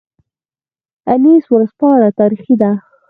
انیس 1.11 1.45
ورځپاڼه 1.51 2.09
تاریخي 2.19 2.55
ده 2.61 2.71